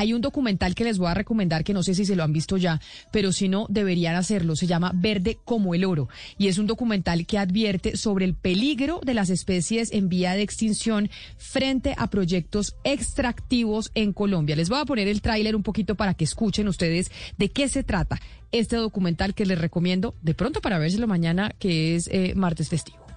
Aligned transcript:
hay 0.00 0.14
un 0.14 0.22
documental 0.22 0.74
que 0.74 0.84
les 0.84 0.96
voy 0.96 1.08
a 1.08 1.14
recomendar 1.14 1.62
que 1.62 1.74
no 1.74 1.82
sé 1.82 1.94
si 1.94 2.06
se 2.06 2.16
lo 2.16 2.24
han 2.24 2.32
visto 2.32 2.56
ya, 2.56 2.80
pero 3.12 3.32
si 3.32 3.48
no, 3.48 3.66
deberían 3.68 4.16
hacerlo. 4.16 4.56
Se 4.56 4.66
llama 4.66 4.92
Verde 4.94 5.38
como 5.44 5.74
el 5.74 5.84
oro 5.84 6.08
y 6.38 6.48
es 6.48 6.56
un 6.56 6.66
documental 6.66 7.26
que 7.26 7.36
advierte 7.36 7.98
sobre 7.98 8.24
el 8.24 8.34
peligro 8.34 9.00
de 9.04 9.12
las 9.12 9.28
especies 9.28 9.92
en 9.92 10.08
vía 10.08 10.32
de 10.32 10.40
extinción 10.40 11.10
frente 11.36 11.94
a 11.98 12.08
proyectos 12.08 12.76
extractivos 12.82 13.90
en 13.94 14.14
Colombia. 14.14 14.56
Les 14.56 14.70
voy 14.70 14.78
a 14.80 14.86
poner 14.86 15.06
el 15.06 15.20
tráiler 15.20 15.54
un 15.54 15.62
poquito 15.62 15.96
para 15.96 16.14
que 16.14 16.24
escuchen 16.24 16.66
ustedes 16.66 17.10
de 17.36 17.50
qué 17.50 17.68
se 17.68 17.84
trata 17.84 18.18
este 18.52 18.76
documental 18.76 19.34
que 19.34 19.44
les 19.44 19.60
recomiendo 19.60 20.14
de 20.22 20.32
pronto 20.32 20.62
para 20.62 20.78
vérselo 20.78 21.06
mañana, 21.06 21.50
que 21.58 21.94
es 21.94 22.08
eh, 22.08 22.32
martes 22.34 22.70
festivo. 22.70 23.09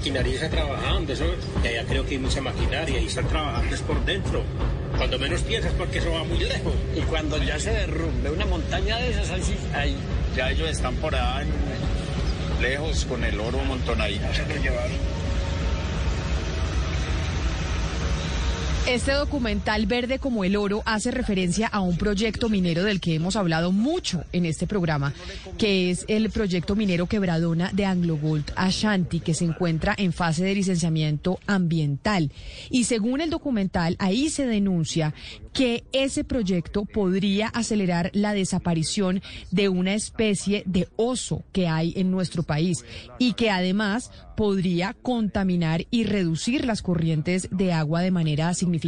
Maquinaria 0.00 0.32
está 0.32 0.48
trabajando, 0.48 1.12
eso, 1.12 1.26
y 1.62 1.66
allá 1.66 1.84
creo 1.86 2.06
que 2.06 2.12
hay 2.12 2.18
mucha 2.18 2.40
maquinaria 2.40 2.98
y 3.02 3.04
están 3.04 3.28
trabajando 3.28 3.74
es 3.74 3.82
por 3.82 4.02
dentro. 4.06 4.42
Cuando 4.96 5.18
menos 5.18 5.42
piensas 5.42 5.74
porque 5.74 5.98
eso 5.98 6.10
va 6.10 6.24
muy 6.24 6.38
lejos. 6.38 6.72
Y 6.96 7.00
cuando 7.02 7.36
ya 7.36 7.58
se 7.58 7.70
derrumbe 7.70 8.30
una 8.30 8.46
montaña 8.46 8.96
de 8.96 9.10
esas, 9.10 9.30
ahí, 9.30 9.42
ahí 9.74 9.96
ya 10.34 10.50
ellos 10.52 10.70
están 10.70 10.94
por 10.96 11.14
allá 11.14 11.44
lejos 12.62 13.04
con 13.04 13.22
el 13.24 13.38
oro 13.38 13.58
montonadito. 13.64 14.24
Se 14.32 14.46
lo 14.46 14.62
llevaron. 14.62 15.09
Este 18.90 19.12
documental 19.12 19.86
Verde 19.86 20.18
como 20.18 20.42
el 20.42 20.56
oro 20.56 20.82
hace 20.84 21.12
referencia 21.12 21.68
a 21.68 21.78
un 21.78 21.96
proyecto 21.96 22.48
minero 22.48 22.82
del 22.82 23.00
que 23.00 23.14
hemos 23.14 23.36
hablado 23.36 23.70
mucho 23.70 24.24
en 24.32 24.44
este 24.44 24.66
programa, 24.66 25.14
que 25.58 25.92
es 25.92 26.04
el 26.08 26.28
proyecto 26.30 26.74
minero 26.74 27.06
Quebradona 27.06 27.70
de 27.72 27.84
Anglo 27.84 28.16
Gold 28.16 28.50
Ashanti, 28.56 29.20
que 29.20 29.32
se 29.32 29.44
encuentra 29.44 29.94
en 29.96 30.12
fase 30.12 30.42
de 30.42 30.56
licenciamiento 30.56 31.38
ambiental. 31.46 32.32
Y 32.68 32.82
según 32.82 33.20
el 33.20 33.30
documental, 33.30 33.94
ahí 34.00 34.28
se 34.28 34.44
denuncia 34.44 35.14
que 35.52 35.84
ese 35.92 36.24
proyecto 36.24 36.84
podría 36.84 37.46
acelerar 37.46 38.10
la 38.12 38.34
desaparición 38.34 39.22
de 39.52 39.68
una 39.68 39.94
especie 39.94 40.64
de 40.66 40.88
oso 40.96 41.44
que 41.52 41.68
hay 41.68 41.92
en 41.96 42.10
nuestro 42.10 42.42
país 42.42 42.84
y 43.18 43.34
que 43.34 43.50
además 43.50 44.10
podría 44.36 44.94
contaminar 45.02 45.86
y 45.90 46.04
reducir 46.04 46.64
las 46.64 46.80
corrientes 46.82 47.48
de 47.50 47.72
agua 47.72 48.00
de 48.00 48.10
manera 48.10 48.54
significativa, 48.54 48.79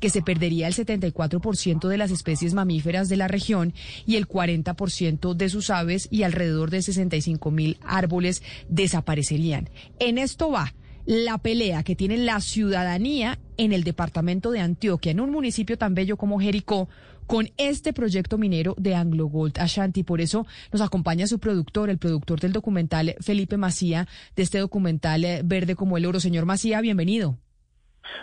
que 0.00 0.10
se 0.10 0.22
perdería 0.22 0.68
el 0.68 0.74
74% 0.74 1.88
de 1.88 1.98
las 1.98 2.10
especies 2.10 2.54
mamíferas 2.54 3.08
de 3.08 3.16
la 3.16 3.28
región 3.28 3.74
y 4.06 4.16
el 4.16 4.28
40% 4.28 5.34
de 5.34 5.48
sus 5.48 5.70
aves 5.70 6.08
y 6.10 6.22
alrededor 6.22 6.70
de 6.70 6.82
65 6.82 7.50
mil 7.50 7.78
árboles 7.82 8.42
desaparecerían. 8.68 9.70
En 9.98 10.18
esto 10.18 10.50
va 10.50 10.74
la 11.06 11.38
pelea 11.38 11.82
que 11.82 11.96
tiene 11.96 12.18
la 12.18 12.40
ciudadanía 12.40 13.38
en 13.56 13.72
el 13.72 13.84
departamento 13.84 14.50
de 14.50 14.60
Antioquia, 14.60 15.12
en 15.12 15.20
un 15.20 15.30
municipio 15.30 15.76
tan 15.76 15.94
bello 15.94 16.16
como 16.16 16.38
Jericó, 16.38 16.88
con 17.26 17.48
este 17.58 17.92
proyecto 17.92 18.38
minero 18.38 18.74
de 18.76 18.94
Anglo 18.94 19.26
Gold 19.26 19.58
Ashanti. 19.58 20.02
Por 20.02 20.20
eso 20.20 20.46
nos 20.72 20.82
acompaña 20.82 21.26
su 21.26 21.38
productor, 21.38 21.88
el 21.88 21.98
productor 21.98 22.40
del 22.40 22.52
documental 22.52 23.14
Felipe 23.20 23.56
Macía, 23.56 24.08
de 24.34 24.42
este 24.42 24.58
documental 24.58 25.24
eh, 25.24 25.42
Verde 25.44 25.76
como 25.76 25.96
el 25.96 26.06
Oro. 26.06 26.18
Señor 26.18 26.44
Macía, 26.44 26.80
bienvenido. 26.80 27.38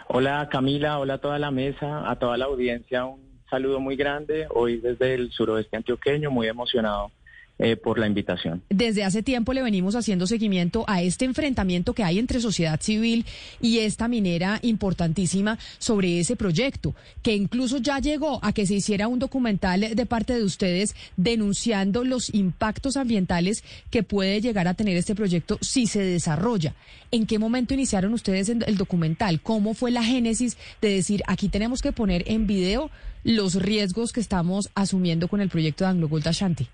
Hola 0.07 0.47
Camila, 0.51 0.99
hola 0.99 1.15
a 1.15 1.17
toda 1.17 1.39
la 1.39 1.51
mesa, 1.51 2.09
a 2.09 2.17
toda 2.17 2.37
la 2.37 2.45
audiencia, 2.45 3.05
un 3.05 3.41
saludo 3.49 3.79
muy 3.79 3.95
grande. 3.95 4.47
Hoy 4.49 4.77
desde 4.77 5.13
el 5.13 5.31
suroeste 5.31 5.77
antioqueño, 5.77 6.31
muy 6.31 6.47
emocionado 6.47 7.11
eh, 7.59 7.75
por 7.75 7.97
la 7.97 8.05
invitación. 8.05 8.61
Desde 8.69 9.03
hace 9.03 9.23
tiempo 9.23 9.51
le 9.51 9.63
venimos 9.63 9.95
haciendo 9.95 10.27
seguimiento 10.27 10.85
a 10.87 11.01
este 11.01 11.25
enfrentamiento 11.25 11.93
que 11.93 12.03
hay 12.03 12.19
entre 12.19 12.39
sociedad 12.39 12.79
civil 12.79 13.25
y 13.59 13.79
esta 13.79 14.07
minera 14.07 14.59
importantísima 14.61 15.57
sobre 15.79 16.19
ese 16.19 16.35
proyecto, 16.35 16.93
que 17.23 17.35
incluso 17.35 17.79
ya 17.79 17.99
llegó 17.99 18.39
a 18.43 18.53
que 18.53 18.67
se 18.67 18.75
hiciera 18.75 19.07
un 19.07 19.17
documental 19.17 19.95
de 19.95 20.05
parte 20.05 20.33
de 20.33 20.43
ustedes 20.43 20.95
denunciando 21.15 22.03
los 22.03 22.33
impactos 22.33 22.95
ambientales 22.95 23.63
que 23.89 24.03
puede 24.03 24.39
llegar 24.39 24.67
a 24.67 24.75
tener 24.75 24.95
este 24.95 25.15
proyecto 25.15 25.57
si 25.61 25.87
se 25.87 26.01
desarrolla. 26.01 26.75
¿En 27.09 27.25
qué 27.25 27.39
momento 27.39 27.73
iniciaron 27.73 28.13
ustedes 28.13 28.49
el 28.49 28.77
documental? 28.77 29.41
¿Cómo 29.41 29.73
fue 29.73 29.91
la 29.91 30.03
génesis 30.03 30.57
de 30.81 30.89
decir 30.89 31.23
aquí 31.25 31.49
tenemos 31.49 31.81
que 31.81 31.91
poner 31.91 32.23
en 32.27 32.45
video 32.45 32.91
los 33.23 33.55
riesgos 33.55 34.11
que 34.11 34.19
estamos 34.19 34.69
asumiendo 34.75 35.27
con 35.27 35.41
el 35.41 35.49
proyecto 35.49 35.83
de 35.83 35.89
Anglo 35.89 36.07
Gold 36.07 36.27
Ashanti? 36.27 36.67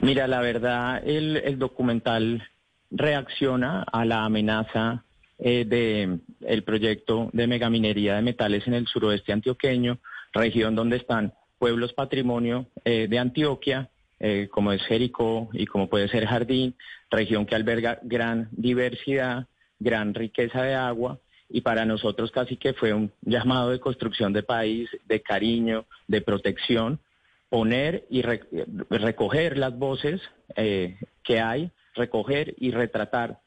Mira, 0.00 0.26
la 0.26 0.40
verdad, 0.40 1.02
el, 1.06 1.58
documental 1.58 2.42
reacciona 2.90 3.82
a 3.82 4.04
la 4.04 4.24
amenaza 4.24 5.04
eh, 5.38 5.64
de 5.64 6.18
el 6.40 6.64
proyecto 6.64 7.30
de 7.32 7.46
megaminería 7.46 8.16
de 8.16 8.22
metales 8.22 8.66
en 8.66 8.74
el 8.74 8.86
suroeste 8.86 9.32
antioqueño, 9.32 9.98
región 10.32 10.74
donde 10.74 10.96
están 10.96 11.32
pueblos 11.58 11.92
patrimonio 11.92 12.66
eh, 12.84 13.06
de 13.08 13.18
Antioquia, 13.18 13.90
eh, 14.18 14.48
como 14.50 14.72
es 14.72 14.82
Jericó 14.82 15.48
y 15.52 15.66
como 15.66 15.88
puede 15.88 16.08
ser 16.08 16.26
Jardín, 16.26 16.74
región 17.10 17.46
que 17.46 17.54
alberga 17.54 17.98
gran 18.02 18.48
diversidad, 18.52 19.46
gran 19.78 20.14
riqueza 20.14 20.62
de 20.62 20.74
agua 20.74 21.18
y 21.48 21.62
para 21.62 21.84
nosotros 21.84 22.30
casi 22.30 22.56
que 22.56 22.74
fue 22.74 22.92
un 22.94 23.12
llamado 23.22 23.70
de 23.70 23.80
construcción 23.80 24.32
de 24.32 24.42
país, 24.42 24.88
de 25.06 25.20
cariño, 25.20 25.84
de 26.06 26.20
protección, 26.20 27.00
poner 27.50 28.06
y 28.08 28.22
re- 28.22 28.46
recoger 28.88 29.58
las 29.58 29.76
voces 29.78 30.22
eh, 30.56 30.96
que 31.22 31.40
hay, 31.40 31.70
recoger 31.94 32.54
y 32.58 32.70
retratar 32.70 33.40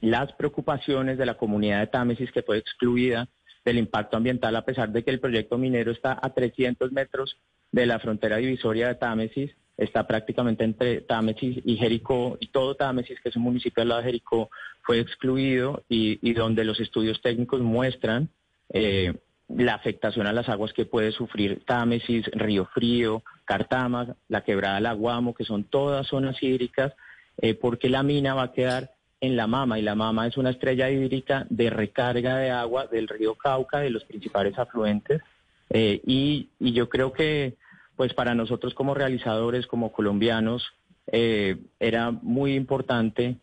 las 0.00 0.32
preocupaciones 0.32 1.18
de 1.18 1.26
la 1.26 1.34
comunidad 1.34 1.80
de 1.80 1.88
Támesis 1.88 2.32
que 2.32 2.42
fue 2.42 2.56
excluida 2.56 3.28
del 3.64 3.78
impacto 3.78 4.16
ambiental 4.16 4.56
a 4.56 4.64
pesar 4.64 4.90
de 4.90 5.04
que 5.04 5.10
el 5.10 5.20
proyecto 5.20 5.58
minero 5.58 5.92
está 5.92 6.18
a 6.20 6.32
300 6.32 6.90
metros 6.92 7.36
de 7.70 7.86
la 7.86 7.98
frontera 7.98 8.36
divisoria 8.36 8.88
de 8.88 8.94
Támesis, 8.94 9.50
está 9.76 10.06
prácticamente 10.06 10.64
entre 10.64 11.00
Támesis 11.00 11.58
y 11.64 11.76
Jericó 11.76 12.36
y 12.40 12.48
todo 12.48 12.74
Támesis, 12.74 13.20
que 13.20 13.28
es 13.28 13.36
un 13.36 13.42
municipio 13.42 13.82
al 13.82 13.88
lado 13.88 14.00
de 14.00 14.06
Jericó, 14.06 14.50
fue 14.82 15.00
excluido 15.00 15.84
y, 15.88 16.18
y 16.28 16.32
donde 16.32 16.64
los 16.64 16.80
estudios 16.80 17.20
técnicos 17.22 17.60
muestran 17.60 18.28
eh, 18.72 19.14
la 19.56 19.74
afectación 19.74 20.26
a 20.26 20.32
las 20.32 20.48
aguas 20.48 20.72
que 20.72 20.84
puede 20.84 21.12
sufrir 21.12 21.62
Támesis, 21.64 22.26
Río 22.32 22.66
Frío, 22.66 23.22
Cartama, 23.44 24.16
la 24.28 24.42
quebrada 24.42 24.80
La 24.80 24.92
Guamo, 24.92 25.34
que 25.34 25.44
son 25.44 25.64
todas 25.64 26.06
zonas 26.06 26.42
hídricas, 26.42 26.92
eh, 27.38 27.54
porque 27.54 27.88
la 27.88 28.02
mina 28.02 28.34
va 28.34 28.44
a 28.44 28.52
quedar 28.52 28.92
en 29.20 29.36
la 29.36 29.46
Mama 29.46 29.78
y 29.78 29.82
la 29.82 29.94
Mama 29.94 30.26
es 30.26 30.36
una 30.36 30.50
estrella 30.50 30.90
hídrica 30.90 31.46
de 31.48 31.70
recarga 31.70 32.36
de 32.38 32.50
agua 32.50 32.86
del 32.86 33.08
río 33.08 33.34
Cauca, 33.34 33.78
de 33.78 33.90
los 33.90 34.04
principales 34.04 34.58
afluentes. 34.58 35.22
Eh, 35.70 36.00
y, 36.06 36.48
yo 36.58 36.88
creo 36.88 37.12
que, 37.12 37.56
pues 37.96 38.14
para 38.14 38.34
nosotros 38.34 38.74
como 38.74 38.94
realizadores, 38.94 39.66
como 39.66 39.92
colombianos, 39.92 40.64
eh, 41.06 41.56
era 41.80 42.10
muy 42.10 42.54
importante 42.54 43.36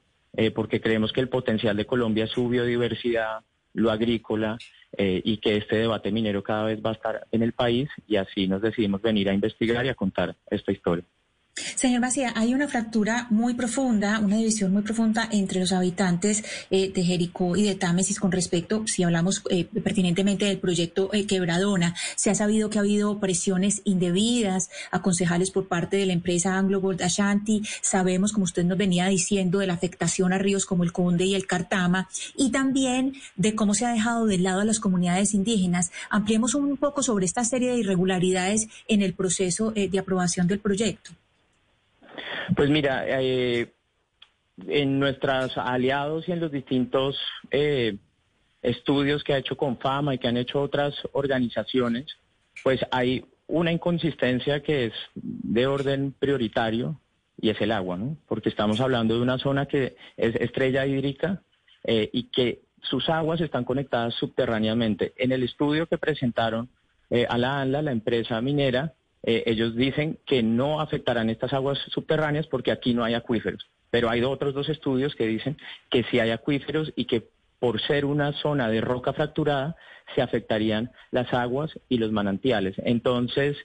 porque 0.55 0.79
creemos 0.79 1.11
que 1.11 1.19
el 1.19 1.27
potencial 1.27 1.75
de 1.75 1.85
Colombia 1.85 2.23
es 2.23 2.31
su 2.31 2.47
biodiversidad, 2.47 3.41
lo 3.74 3.91
agrícola 3.91 4.57
eh, 4.97 5.22
y 5.24 5.38
que 5.38 5.57
este 5.57 5.78
debate 5.78 6.12
minero 6.12 6.44
cada 6.44 6.66
vez 6.66 6.80
va 6.84 6.91
a 6.91 6.94
estar 6.94 7.28
en 7.31 7.44
el 7.44 7.53
país 7.53 7.90
y 8.07 8.16
así 8.16 8.47
nos 8.47 8.62
decidimos 8.62 9.02
venir 9.02 9.30
a 9.30 9.34
investigar 9.34 9.85
y 9.85 9.90
a 9.90 9.96
contar 9.96 10.35
esta 10.50 10.72
historia. 10.72 11.06
Señor 11.75 12.01
Macía, 12.01 12.33
hay 12.35 12.53
una 12.53 12.67
fractura 12.67 13.27
muy 13.29 13.53
profunda, 13.53 14.19
una 14.19 14.37
división 14.37 14.73
muy 14.73 14.81
profunda 14.81 15.27
entre 15.31 15.59
los 15.59 15.71
habitantes 15.71 16.43
eh, 16.69 16.91
de 16.93 17.03
Jericó 17.03 17.55
y 17.55 17.63
de 17.63 17.75
Támesis 17.75 18.19
con 18.19 18.31
respecto, 18.31 18.83
si 18.87 19.03
hablamos 19.03 19.43
eh, 19.49 19.65
pertinentemente 19.65 20.45
del 20.45 20.59
proyecto 20.59 21.09
eh, 21.13 21.25
Quebradona. 21.25 21.95
Se 22.15 22.29
ha 22.29 22.35
sabido 22.35 22.69
que 22.69 22.77
ha 22.77 22.81
habido 22.81 23.19
presiones 23.19 23.81
indebidas 23.85 24.69
a 24.91 25.01
concejales 25.01 25.51
por 25.51 25.67
parte 25.67 25.97
de 25.97 26.06
la 26.06 26.13
empresa 26.13 26.57
Anglo 26.57 26.81
Gold 26.81 27.01
Ashanti. 27.01 27.62
Sabemos, 27.81 28.31
como 28.31 28.44
usted 28.44 28.63
nos 28.63 28.77
venía 28.77 29.07
diciendo, 29.07 29.59
de 29.59 29.67
la 29.67 29.73
afectación 29.73 30.33
a 30.33 30.38
ríos 30.38 30.65
como 30.65 30.83
el 30.83 30.91
Conde 30.91 31.25
y 31.25 31.35
el 31.35 31.47
Cartama 31.47 32.09
y 32.35 32.51
también 32.51 33.13
de 33.35 33.55
cómo 33.55 33.73
se 33.73 33.85
ha 33.85 33.94
dejado 33.94 34.25
de 34.25 34.38
lado 34.38 34.62
a 34.62 34.65
las 34.65 34.79
comunidades 34.79 35.33
indígenas. 35.33 35.91
Ampliemos 36.09 36.55
un 36.55 36.77
poco 36.77 37.03
sobre 37.03 37.25
esta 37.25 37.44
serie 37.44 37.71
de 37.71 37.79
irregularidades 37.79 38.67
en 38.88 39.01
el 39.01 39.13
proceso 39.13 39.73
eh, 39.75 39.89
de 39.89 40.00
aprobación 40.00 40.47
del 40.47 40.59
proyecto. 40.59 41.12
Pues 42.56 42.69
mira, 42.69 43.06
eh, 43.07 43.74
en 44.68 45.00
nuestros 45.00 45.57
aliados 45.57 46.27
y 46.27 46.31
en 46.31 46.39
los 46.39 46.51
distintos 46.51 47.18
eh, 47.51 47.98
estudios 48.62 49.24
que 49.24 49.33
ha 49.33 49.38
hecho 49.38 49.57
Confama 49.57 50.16
y 50.16 50.18
que 50.18 50.27
han 50.27 50.38
hecho 50.38 50.62
otras 50.62 50.95
organizaciones, 51.13 52.07
pues 52.63 52.81
hay 52.92 53.25
una 53.48 53.71
inconsistencia 53.71 54.62
que 54.62 54.86
es 54.86 54.94
de 55.16 55.68
orden 55.68 56.13
prioritario 56.18 57.00
y 57.42 57.50
es 57.50 57.62
el 57.62 57.71
agua, 57.71 57.98
¿no? 57.98 58.18
Porque 58.27 58.50
estamos 58.50 58.80
hablando 58.81 59.15
de 59.15 59.22
una 59.22 59.38
zona 59.38 59.65
que 59.65 59.95
es 60.18 60.36
estrella 60.36 60.86
hídrica 60.86 61.42
eh, 61.83 62.10
y 62.12 62.24
que 62.24 62.62
sus 62.81 63.10
aguas 63.10 63.42
están 63.42 63.63
conectadas 63.63 64.13
subterráneamente. 64.15 65.13
En 65.18 65.31
el 65.31 65.44
estudio 65.44 65.88
que 65.88 65.98
presentaron 65.98 66.69
eh, 67.10 67.25
a 67.27 67.38
la 67.38 67.62
ANLA, 67.62 67.81
la 67.81 67.92
empresa 67.92 68.42
minera, 68.42 68.94
eh, 69.24 69.44
ellos 69.45 69.75
dicen 69.75 70.19
que 70.25 70.44
no 70.44 70.80
afectarán 70.80 71.30
estas 71.30 71.54
aguas 71.54 71.77
subterráneas 71.89 72.48
porque 72.48 72.71
aquí 72.71 72.94
no 72.94 73.04
hay 73.04 73.13
acuíferos. 73.13 73.69
Pero 73.89 74.10
hay 74.10 74.21
otros 74.24 74.54
dos 74.54 74.69
estudios 74.69 75.16
que 75.16 75.27
dicen 75.27 75.57
que 75.89 76.04
sí 76.04 76.19
hay 76.19 76.31
acuíferos 76.31 76.92
y 76.95 77.06
que 77.06 77.27
por 77.60 77.81
ser 77.81 78.06
una 78.06 78.33
zona 78.33 78.69
de 78.69 78.81
roca 78.81 79.13
fracturada 79.13 79.75
se 80.16 80.21
afectarían 80.21 80.92
las 81.12 81.33
aguas 81.33 81.71
y 81.89 81.98
los 81.98 82.12
manantiales. 82.12 82.75
Entonces, 82.77 83.57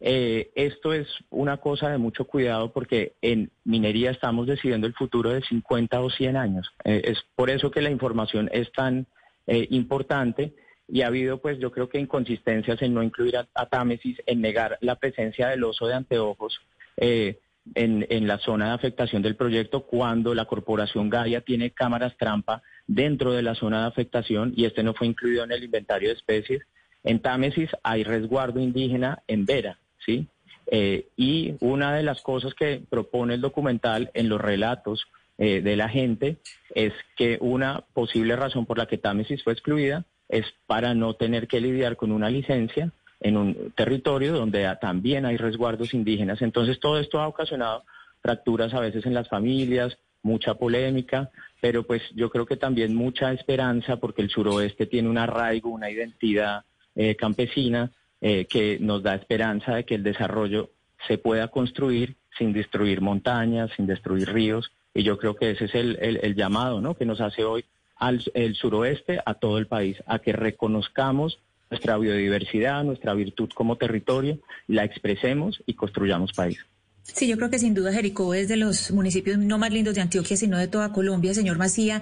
eh, 0.00 0.50
esto 0.56 0.92
es 0.92 1.06
una 1.30 1.58
cosa 1.58 1.88
de 1.88 1.98
mucho 1.98 2.24
cuidado 2.24 2.72
porque 2.72 3.14
en 3.22 3.52
minería 3.64 4.10
estamos 4.10 4.46
decidiendo 4.48 4.86
el 4.86 4.94
futuro 4.94 5.30
de 5.30 5.42
50 5.42 6.00
o 6.00 6.10
100 6.10 6.36
años. 6.36 6.68
Eh, 6.84 7.02
es 7.04 7.22
por 7.36 7.50
eso 7.50 7.70
que 7.70 7.82
la 7.82 7.90
información 7.90 8.48
es 8.52 8.72
tan 8.72 9.06
eh, 9.46 9.68
importante 9.70 10.54
y 10.92 11.00
ha 11.00 11.06
habido, 11.06 11.38
pues 11.38 11.58
yo 11.58 11.72
creo 11.72 11.88
que 11.88 11.98
inconsistencias 11.98 12.82
en 12.82 12.92
no 12.92 13.02
incluir 13.02 13.38
a, 13.38 13.66
Támesis, 13.66 14.18
en 14.26 14.42
negar 14.42 14.76
la 14.82 14.96
presencia 14.96 15.48
del 15.48 15.64
oso 15.64 15.86
de 15.86 15.94
anteojos 15.94 16.60
en, 16.98 17.36
en 17.74 18.26
la 18.26 18.36
zona 18.38 18.66
de 18.66 18.74
afectación 18.74 19.22
del 19.22 19.34
proyecto 19.34 19.86
cuando 19.86 20.34
la 20.34 20.44
corporación 20.44 21.08
Gaia 21.08 21.40
tiene 21.40 21.70
cámaras 21.70 22.14
trampa 22.18 22.62
dentro 22.86 23.32
de 23.32 23.40
la 23.40 23.54
zona 23.54 23.80
de 23.80 23.86
afectación 23.86 24.52
y 24.54 24.66
este 24.66 24.82
no 24.82 24.92
fue 24.92 25.06
incluido 25.06 25.44
en 25.44 25.52
el 25.52 25.64
inventario 25.64 26.10
de 26.10 26.14
especies. 26.14 26.62
En 27.04 27.20
Támesis 27.20 27.70
hay 27.82 28.04
resguardo 28.04 28.60
indígena 28.60 29.22
en 29.28 29.46
Vera. 29.46 29.78
¿sí? 30.04 30.26
Eh, 30.66 31.08
y 31.16 31.54
una 31.60 31.94
de 31.94 32.02
las 32.02 32.20
cosas 32.20 32.52
que 32.52 32.82
propone 32.86 33.34
el 33.34 33.40
documental 33.40 34.10
en 34.12 34.28
los 34.28 34.42
relatos 34.42 35.06
eh, 35.38 35.62
de 35.62 35.74
la 35.74 35.88
gente 35.88 36.36
es 36.74 36.92
que 37.16 37.38
una 37.40 37.82
posible 37.94 38.36
razón 38.36 38.66
por 38.66 38.76
la 38.76 38.86
que 38.86 38.98
Támesis 38.98 39.42
fue 39.42 39.54
excluida 39.54 40.04
es 40.32 40.46
para 40.66 40.94
no 40.94 41.14
tener 41.14 41.46
que 41.46 41.60
lidiar 41.60 41.96
con 41.96 42.10
una 42.10 42.30
licencia 42.30 42.90
en 43.20 43.36
un 43.36 43.72
territorio 43.76 44.32
donde 44.32 44.68
también 44.80 45.26
hay 45.26 45.36
resguardos 45.36 45.94
indígenas. 45.94 46.42
Entonces 46.42 46.80
todo 46.80 46.98
esto 46.98 47.20
ha 47.20 47.28
ocasionado 47.28 47.84
fracturas 48.20 48.72
a 48.74 48.80
veces 48.80 49.04
en 49.06 49.14
las 49.14 49.28
familias, 49.28 49.96
mucha 50.22 50.54
polémica, 50.54 51.30
pero 51.60 51.84
pues 51.84 52.02
yo 52.14 52.30
creo 52.30 52.46
que 52.46 52.56
también 52.56 52.94
mucha 52.94 53.32
esperanza 53.32 53.96
porque 53.96 54.22
el 54.22 54.30
suroeste 54.30 54.86
tiene 54.86 55.08
un 55.08 55.18
arraigo, 55.18 55.68
una 55.68 55.90
identidad 55.90 56.64
eh, 56.94 57.14
campesina 57.14 57.90
eh, 58.20 58.46
que 58.46 58.78
nos 58.80 59.02
da 59.02 59.14
esperanza 59.14 59.74
de 59.74 59.84
que 59.84 59.96
el 59.96 60.02
desarrollo 60.02 60.70
se 61.06 61.18
pueda 61.18 61.48
construir 61.48 62.16
sin 62.38 62.54
destruir 62.54 63.02
montañas, 63.02 63.70
sin 63.76 63.86
destruir 63.86 64.32
ríos. 64.32 64.72
Y 64.94 65.02
yo 65.02 65.18
creo 65.18 65.34
que 65.36 65.50
ese 65.50 65.66
es 65.66 65.74
el, 65.74 66.34
llamado 66.34 66.80
¿no? 66.80 66.94
que 66.94 67.04
nos 67.04 67.20
hace 67.20 67.44
hoy 67.44 67.64
al 67.96 68.22
el 68.34 68.54
suroeste, 68.54 69.20
a 69.24 69.34
todo 69.34 69.58
el 69.58 69.66
país, 69.66 70.02
a 70.06 70.18
que 70.18 70.32
reconozcamos 70.32 71.38
nuestra 71.70 71.96
biodiversidad, 71.96 72.84
nuestra 72.84 73.14
virtud 73.14 73.50
como 73.54 73.76
territorio, 73.76 74.38
la 74.68 74.84
expresemos 74.84 75.62
y 75.66 75.74
construyamos 75.74 76.32
país. 76.32 76.58
Sí, 77.02 77.26
yo 77.26 77.36
creo 77.36 77.50
que 77.50 77.58
sin 77.58 77.74
duda 77.74 77.92
Jericó 77.92 78.32
es 78.32 78.48
de 78.48 78.56
los 78.56 78.92
municipios 78.92 79.36
no 79.36 79.58
más 79.58 79.72
lindos 79.72 79.94
de 79.94 80.00
Antioquia, 80.00 80.36
sino 80.36 80.56
de 80.56 80.68
toda 80.68 80.92
Colombia, 80.92 81.34
señor 81.34 81.58
Macía. 81.58 82.00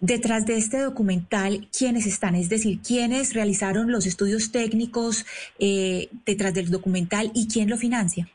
Detrás 0.00 0.44
de 0.44 0.58
este 0.58 0.80
documental, 0.80 1.68
¿quiénes 1.76 2.06
están? 2.06 2.34
Es 2.34 2.48
decir, 2.48 2.80
¿quiénes 2.86 3.32
realizaron 3.32 3.90
los 3.90 4.06
estudios 4.06 4.52
técnicos 4.52 5.24
eh, 5.58 6.08
detrás 6.26 6.52
del 6.52 6.70
documental 6.70 7.30
y 7.34 7.48
quién 7.48 7.70
lo 7.70 7.78
financia? 7.78 8.28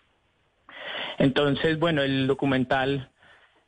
Entonces, 1.19 1.77
bueno, 1.77 2.01
el 2.01 2.27
documental 2.27 3.09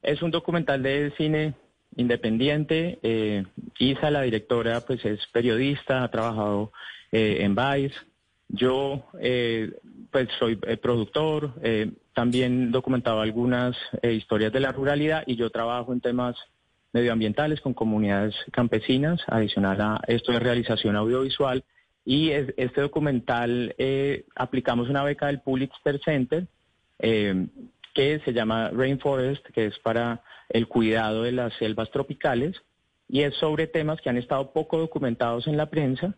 es 0.02 0.22
un 0.22 0.32
documental 0.32 0.82
de 0.82 1.14
cine 1.18 1.54
independiente. 2.00 3.00
Eh, 3.04 3.46
Isa, 3.78 4.10
la 4.12 4.22
directora, 4.22 4.82
pues 4.82 5.04
es 5.06 5.20
periodista, 5.32 6.04
ha 6.04 6.12
trabajado 6.12 6.72
eh, 7.12 7.38
en 7.42 7.56
Vice. 7.56 7.96
Yo, 8.50 9.06
eh, 9.20 9.72
pues 10.12 10.28
soy 10.40 10.56
productor, 10.56 11.54
también 12.20 12.70
documentado 12.70 13.22
algunas 13.22 13.78
eh, 14.02 14.12
historias 14.12 14.52
de 14.52 14.60
la 14.60 14.74
ruralidad 14.74 15.24
y 15.26 15.38
yo 15.38 15.50
trabajo 15.50 15.94
en 15.94 16.02
temas 16.02 16.36
medioambientales 16.92 17.62
con 17.62 17.74
comunidades 17.74 18.36
campesinas, 18.52 19.22
adicional 19.28 19.80
a 19.80 20.02
esto 20.06 20.34
de 20.34 20.40
realización 20.40 20.98
audiovisual. 20.98 21.64
Y 22.04 22.32
este 22.32 22.82
documental 22.82 23.74
eh, 23.78 24.26
aplicamos 24.36 24.90
una 24.90 25.02
beca 25.02 25.28
del 25.28 25.40
Pulitzer 25.40 26.02
Center 26.04 26.46
eh, 27.00 27.48
que 27.94 28.20
se 28.26 28.34
llama 28.34 28.70
Rainforest, 28.70 29.46
que 29.48 29.68
es 29.68 29.80
para 29.80 30.22
el 30.50 30.68
cuidado 30.68 31.24
de 31.24 31.32
las 31.32 31.54
selvas 31.56 31.92
tropicales 31.92 32.56
y 33.08 33.22
es 33.22 33.36
sobre 33.36 33.68
temas 33.68 34.00
que 34.02 34.10
han 34.10 34.18
estado 34.18 34.52
poco 34.52 34.78
documentados 34.78 35.48
en 35.48 35.58
la 35.58 35.70
prensa 35.70 36.16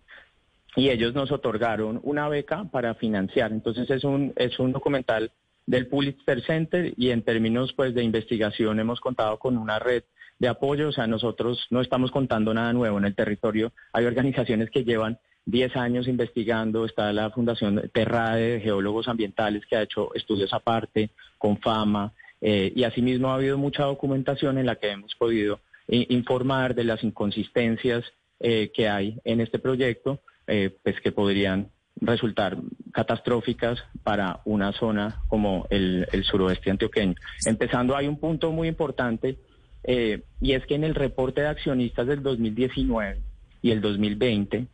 y 0.75 0.89
ellos 0.89 1.13
nos 1.13 1.31
otorgaron 1.31 1.99
una 2.03 2.29
beca 2.29 2.65
para 2.65 2.95
financiar. 2.95 3.51
Entonces 3.51 3.89
es 3.89 4.03
un, 4.03 4.33
es 4.35 4.57
un 4.59 4.71
documental 4.71 5.31
del 5.65 5.87
Pulitzer 5.87 6.41
Center 6.43 6.93
y 6.97 7.11
en 7.11 7.23
términos 7.23 7.73
pues 7.73 7.93
de 7.93 8.03
investigación 8.03 8.79
hemos 8.79 8.99
contado 8.99 9.37
con 9.39 9.57
una 9.57 9.79
red 9.79 10.03
de 10.39 10.47
apoyo, 10.47 10.89
o 10.89 10.91
sea, 10.91 11.05
nosotros 11.05 11.67
no 11.69 11.81
estamos 11.81 12.09
contando 12.09 12.53
nada 12.53 12.73
nuevo 12.73 12.97
en 12.97 13.05
el 13.05 13.15
territorio, 13.15 13.71
hay 13.93 14.05
organizaciones 14.05 14.71
que 14.71 14.83
llevan 14.83 15.19
10 15.45 15.75
años 15.75 16.07
investigando, 16.07 16.85
está 16.85 17.11
la 17.13 17.29
Fundación 17.31 17.89
Terrade 17.93 18.53
de 18.53 18.59
Geólogos 18.61 19.07
Ambientales 19.07 19.65
que 19.65 19.75
ha 19.75 19.81
hecho 19.81 20.13
estudios 20.15 20.53
aparte, 20.53 21.09
con 21.37 21.57
fama, 21.57 22.13
eh, 22.41 22.71
y 22.75 22.83
asimismo 22.83 23.29
ha 23.29 23.35
habido 23.35 23.57
mucha 23.57 23.83
documentación 23.83 24.57
en 24.57 24.65
la 24.65 24.75
que 24.75 24.91
hemos 24.91 25.15
podido 25.15 25.59
informar 25.87 26.73
de 26.73 26.85
las 26.85 27.03
inconsistencias 27.03 28.05
eh, 28.39 28.71
que 28.73 28.87
hay 28.87 29.19
en 29.23 29.41
este 29.41 29.59
proyecto, 29.59 30.19
eh, 30.47 30.75
pues 30.83 30.99
que 31.01 31.11
podrían 31.11 31.69
resultar 31.97 32.57
catastróficas 32.91 33.83
para 34.03 34.41
una 34.45 34.71
zona 34.73 35.21
como 35.27 35.67
el, 35.69 36.07
suroeste 36.23 36.71
antioqueño. 36.71 37.13
Empezando, 37.45 37.95
hay 37.95 38.07
un 38.07 38.17
punto 38.17 38.51
muy 38.51 38.67
importante 38.67 39.37
eh, 39.83 40.23
y 40.39 40.53
es 40.53 40.65
que 40.65 40.75
en 40.75 40.83
el 40.83 40.95
reporte 40.95 41.41
de 41.41 41.47
accionistas 41.47 42.07
del 42.07 42.23
2019 42.23 43.21
y 43.61 43.71
el 43.71 43.81
2020, 43.81 44.65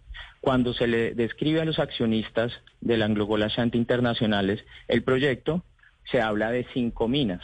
cuando 0.48 0.74
se 0.74 0.88
le 0.88 1.14
describe 1.14 1.60
a 1.60 1.66
los 1.66 1.78
accionistas 1.78 2.54
del 2.80 3.02
Anglo 3.02 3.26
Gold 3.26 3.52
Internacionales 3.74 4.64
el 4.88 5.04
proyecto, 5.04 5.66
se 6.10 6.22
habla 6.22 6.52
de 6.52 6.66
cinco 6.74 7.10
minas. 7.10 7.42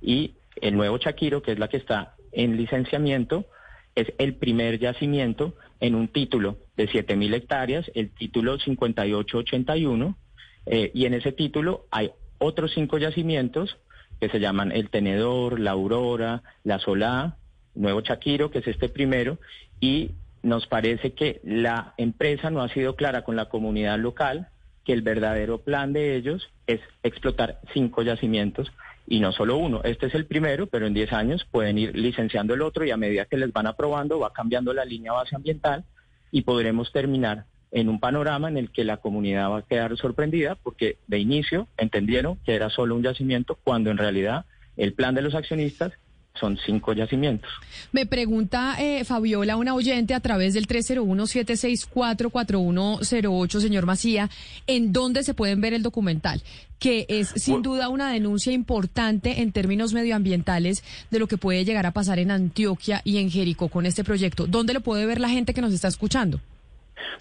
Y 0.00 0.36
el 0.62 0.74
nuevo 0.74 0.96
Chaquiro, 0.96 1.42
que 1.42 1.52
es 1.52 1.58
la 1.58 1.68
que 1.68 1.76
está 1.76 2.14
en 2.32 2.56
licenciamiento, 2.56 3.44
es 3.94 4.10
el 4.16 4.36
primer 4.36 4.78
yacimiento 4.78 5.54
en 5.80 5.94
un 5.94 6.08
título 6.08 6.56
de 6.78 6.88
7.000 6.88 7.34
hectáreas, 7.34 7.90
el 7.94 8.08
título 8.08 8.58
5881, 8.58 10.16
eh, 10.64 10.90
y 10.94 11.04
en 11.04 11.12
ese 11.12 11.32
título 11.32 11.84
hay 11.90 12.12
otros 12.38 12.72
cinco 12.72 12.96
yacimientos 12.96 13.76
que 14.18 14.30
se 14.30 14.40
llaman 14.40 14.72
El 14.72 14.88
Tenedor, 14.88 15.60
La 15.60 15.72
Aurora, 15.72 16.42
La 16.64 16.78
Solá, 16.78 17.36
Nuevo 17.74 18.00
Chaquiro, 18.00 18.50
que 18.50 18.60
es 18.60 18.66
este 18.66 18.88
primero, 18.88 19.38
y 19.78 20.12
nos 20.46 20.66
parece 20.68 21.12
que 21.12 21.40
la 21.42 21.92
empresa 21.96 22.50
no 22.50 22.62
ha 22.62 22.68
sido 22.68 22.94
clara 22.94 23.22
con 23.22 23.34
la 23.34 23.48
comunidad 23.48 23.98
local, 23.98 24.48
que 24.84 24.92
el 24.92 25.02
verdadero 25.02 25.58
plan 25.58 25.92
de 25.92 26.14
ellos 26.14 26.48
es 26.68 26.80
explotar 27.02 27.60
cinco 27.74 28.02
yacimientos 28.02 28.70
y 29.08 29.18
no 29.18 29.32
solo 29.32 29.56
uno. 29.56 29.80
Este 29.82 30.06
es 30.06 30.14
el 30.14 30.26
primero, 30.26 30.68
pero 30.68 30.86
en 30.86 30.94
10 30.94 31.12
años 31.12 31.46
pueden 31.50 31.78
ir 31.78 31.96
licenciando 31.96 32.54
el 32.54 32.62
otro 32.62 32.84
y 32.84 32.92
a 32.92 32.96
medida 32.96 33.24
que 33.24 33.36
les 33.36 33.52
van 33.52 33.66
aprobando 33.66 34.20
va 34.20 34.32
cambiando 34.32 34.72
la 34.72 34.84
línea 34.84 35.12
base 35.12 35.34
ambiental 35.34 35.84
y 36.30 36.42
podremos 36.42 36.92
terminar 36.92 37.46
en 37.72 37.88
un 37.88 37.98
panorama 37.98 38.48
en 38.48 38.56
el 38.56 38.70
que 38.70 38.84
la 38.84 38.98
comunidad 38.98 39.50
va 39.50 39.58
a 39.58 39.62
quedar 39.62 39.96
sorprendida 39.96 40.54
porque 40.54 40.98
de 41.08 41.18
inicio 41.18 41.66
entendieron 41.76 42.36
que 42.44 42.54
era 42.54 42.70
solo 42.70 42.94
un 42.94 43.02
yacimiento 43.02 43.58
cuando 43.64 43.90
en 43.90 43.98
realidad 43.98 44.44
el 44.76 44.92
plan 44.92 45.16
de 45.16 45.22
los 45.22 45.34
accionistas 45.34 45.92
son 46.38 46.58
cinco 46.64 46.92
yacimientos. 46.92 47.50
Me 47.92 48.06
pregunta 48.06 48.76
eh, 48.78 49.04
Fabiola, 49.04 49.56
una 49.56 49.74
oyente, 49.74 50.14
a 50.14 50.20
través 50.20 50.54
del 50.54 50.66
301-764-4108, 50.66 53.60
señor 53.60 53.84
Macía, 53.86 54.28
¿en 54.66 54.92
dónde 54.92 55.22
se 55.22 55.34
pueden 55.34 55.60
ver 55.60 55.74
el 55.74 55.82
documental? 55.82 56.42
Que 56.78 57.06
es 57.08 57.28
sin 57.28 57.62
duda 57.62 57.88
una 57.88 58.12
denuncia 58.12 58.52
importante 58.52 59.40
en 59.40 59.52
términos 59.52 59.94
medioambientales 59.94 60.84
de 61.10 61.18
lo 61.18 61.26
que 61.26 61.38
puede 61.38 61.64
llegar 61.64 61.86
a 61.86 61.92
pasar 61.92 62.18
en 62.18 62.30
Antioquia 62.30 63.00
y 63.02 63.16
en 63.18 63.30
Jericó 63.30 63.68
con 63.68 63.86
este 63.86 64.04
proyecto. 64.04 64.46
¿Dónde 64.46 64.74
lo 64.74 64.82
puede 64.82 65.06
ver 65.06 65.18
la 65.20 65.30
gente 65.30 65.54
que 65.54 65.62
nos 65.62 65.72
está 65.72 65.88
escuchando? 65.88 66.38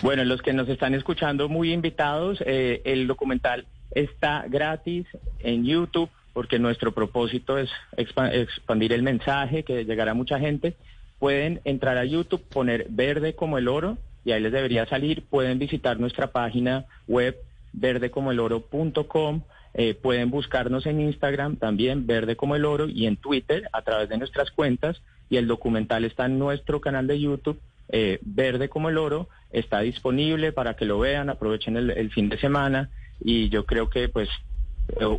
Bueno, 0.04 0.26
los 0.26 0.42
que 0.42 0.52
nos 0.52 0.68
están 0.68 0.94
escuchando, 0.94 1.48
muy 1.48 1.72
invitados. 1.72 2.44
Eh, 2.46 2.82
el 2.84 3.08
documental 3.08 3.66
está 3.92 4.44
gratis 4.50 5.06
en 5.40 5.64
YouTube 5.64 6.10
porque 6.36 6.60
nuestro 6.60 6.92
propósito 6.92 7.58
es 7.58 7.72
expandir 7.96 8.92
el 8.92 9.04
mensaje, 9.04 9.64
que 9.64 9.86
llegará 9.86 10.12
a 10.12 10.16
mucha 10.16 10.38
gente. 10.38 10.76
Pueden 11.18 11.62
entrar 11.64 11.98
a 11.98 12.04
YouTube, 12.04 12.44
poner 12.44 12.88
verde 12.90 13.36
como 13.36 13.58
el 13.58 13.70
oro 13.70 13.98
y 14.26 14.34
ahí 14.34 14.42
les 14.42 14.52
debería 14.52 14.86
salir. 14.86 15.24
Pueden 15.24 15.60
visitar 15.60 15.98
nuestra 15.98 16.28
página 16.28 16.86
web 17.08 17.38
verdecomoeloro.com. 17.72 19.44
Eh, 19.74 19.94
pueden 19.94 20.30
buscarnos 20.30 20.86
en 20.86 21.00
Instagram 21.00 21.56
también, 21.56 22.06
Verde 22.06 22.36
como 22.36 22.58
el 22.58 22.66
Oro, 22.66 22.88
y 22.88 23.08
en 23.08 23.16
Twitter 23.16 23.70
a 23.72 23.82
través 23.82 24.10
de 24.10 24.18
nuestras 24.18 24.52
cuentas. 24.52 25.02
Y 25.30 25.38
el 25.38 25.48
documental 25.48 26.04
está 26.04 26.26
en 26.26 26.38
nuestro 26.38 26.82
canal 26.82 27.08
de 27.08 27.18
YouTube 27.18 27.60
eh, 27.90 28.20
Verde 28.24 28.68
como 28.68 28.90
el 28.90 28.98
Oro, 28.98 29.30
está 29.52 29.80
disponible 29.80 30.52
para 30.52 30.76
que 30.76 30.86
lo 30.86 31.00
vean, 31.00 31.30
aprovechen 31.30 31.78
el, 31.78 32.12
fin 32.12 32.28
de 32.28 32.38
semana 32.38 32.90
y 33.22 33.50
yo 33.50 33.66
creo 33.66 33.90
que 33.90 34.10
pues 34.10 34.28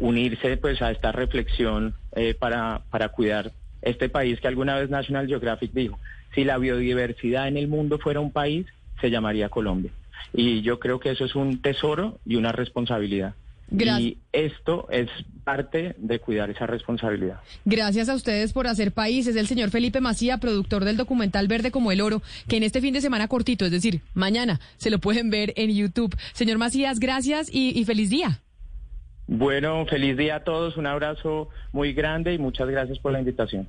unirse 0.01 0.57
pues 0.57 0.81
a 0.83 0.91
esta 0.91 1.13
reflexión 1.13 1.95
eh, 2.15 2.35
para, 2.35 2.83
para 2.91 3.09
cuidar 3.09 3.53
este 3.83 4.09
país 4.09 4.41
que 4.41 4.49
alguna 4.49 4.77
vez 4.77 4.91
National 4.91 5.27
Geographic 5.27 5.73
dijo, 5.73 5.99
si 6.35 6.45
la 6.45 6.59
biodiversidad 6.59 7.49
en 7.49 7.57
el 7.57 7.69
mundo 7.69 7.99
fuera 7.99 8.21
un 8.21 8.33
país, 8.33 8.67
se 9.01 9.11
llamaría 9.11 9.49
Colombia. 9.49 9.93
Y 10.33 10.63
yo 10.63 10.79
creo 10.79 11.01
que 11.01 11.11
eso 11.11 11.25
es 11.25 11.35
un 11.35 11.63
tesoro 11.63 12.19
y 12.25 12.37
una 12.37 12.53
responsabilidad. 12.53 13.35
Y 13.71 14.19
esto 14.33 14.87
es 14.91 15.09
parte 15.43 15.97
de 15.99 16.21
cuidar 16.21 16.51
esa 16.51 16.67
responsabilidad. 16.67 17.41
Gracias 17.65 18.09
a 18.09 18.15
ustedes 18.15 18.53
por 18.53 18.67
hacer 18.67 18.93
país. 18.93 19.27
Es 19.27 19.37
el 19.37 19.47
señor 19.47 19.71
Felipe 19.71 20.01
Macía, 20.01 20.39
productor 20.39 20.85
del 20.85 20.97
documental 20.97 21.49
Verde 21.49 21.71
como 21.71 21.91
el 21.91 22.01
Oro, 22.01 22.23
que 22.49 22.59
en 22.59 22.63
este 22.63 22.81
fin 22.81 22.95
de 22.95 23.01
semana 23.01 23.29
cortito, 23.29 23.65
es 23.65 23.73
decir, 23.73 24.03
mañana, 24.15 24.61
se 24.77 24.91
lo 24.91 25.01
pueden 25.01 25.31
ver 25.31 25.53
en 25.57 25.75
YouTube. 25.75 26.17
Señor 26.33 26.59
Macías, 26.59 27.01
gracias 27.01 27.49
y, 27.53 27.79
y 27.79 27.85
feliz 27.85 28.11
día. 28.11 28.41
Bueno, 29.29 29.85
feliz 29.87 30.17
día 30.17 30.37
a 30.37 30.45
todos, 30.45 30.77
un 30.77 30.87
abrazo 30.87 31.49
muy 31.73 31.93
grande 31.93 32.33
y 32.33 32.39
muchas 32.39 32.69
gracias 32.69 32.99
por 33.01 33.13
la 33.13 33.19
invitación. 33.19 33.67